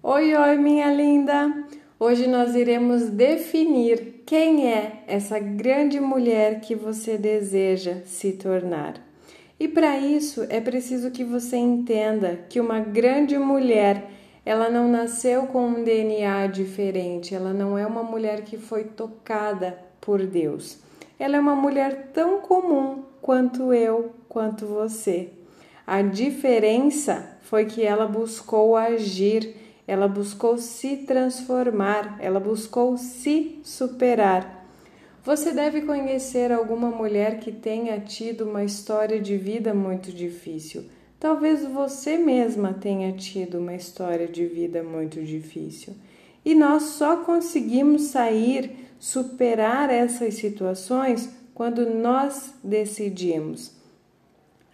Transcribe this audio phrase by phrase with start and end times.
[0.00, 1.66] Oi, oi, minha linda!
[1.98, 8.94] Hoje nós iremos definir quem é essa grande mulher que você deseja se tornar.
[9.58, 14.08] E para isso é preciso que você entenda que uma grande mulher,
[14.46, 19.76] ela não nasceu com um DNA diferente, ela não é uma mulher que foi tocada
[20.00, 20.78] por Deus.
[21.18, 25.30] Ela é uma mulher tão comum quanto eu, quanto você.
[25.84, 34.66] A diferença foi que ela buscou agir ela buscou se transformar, ela buscou se superar.
[35.24, 40.84] Você deve conhecer alguma mulher que tenha tido uma história de vida muito difícil.
[41.18, 45.94] Talvez você mesma tenha tido uma história de vida muito difícil.
[46.44, 53.72] E nós só conseguimos sair, superar essas situações quando nós decidimos.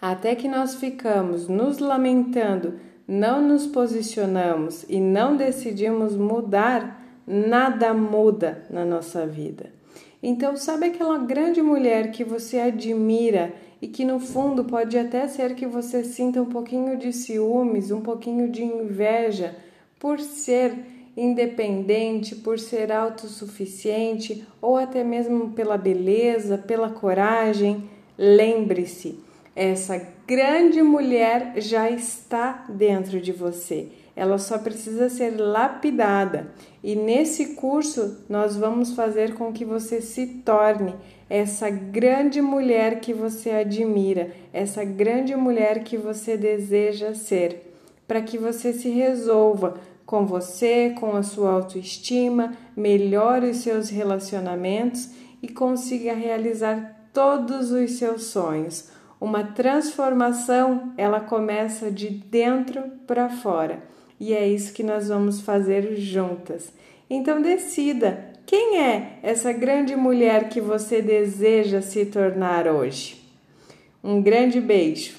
[0.00, 8.64] Até que nós ficamos nos lamentando não nos posicionamos e não decidimos mudar, nada muda
[8.70, 9.72] na nossa vida.
[10.22, 15.54] Então, sabe aquela grande mulher que você admira e que no fundo pode até ser
[15.54, 19.54] que você sinta um pouquinho de ciúmes, um pouquinho de inveja
[19.98, 20.74] por ser
[21.14, 27.88] independente, por ser autossuficiente ou até mesmo pela beleza, pela coragem?
[28.16, 29.18] Lembre-se,
[29.54, 33.88] essa grande mulher já está dentro de você.
[34.16, 36.48] Ela só precisa ser lapidada.
[36.82, 40.94] E nesse curso nós vamos fazer com que você se torne
[41.28, 47.74] essa grande mulher que você admira, essa grande mulher que você deseja ser,
[48.06, 55.10] para que você se resolva com você, com a sua autoestima, melhore os seus relacionamentos
[55.42, 58.90] e consiga realizar todos os seus sonhos.
[59.24, 63.82] Uma transformação, ela começa de dentro para fora.
[64.20, 66.70] E é isso que nós vamos fazer juntas.
[67.08, 73.18] Então decida, quem é essa grande mulher que você deseja se tornar hoje?
[74.04, 75.14] Um grande beijo.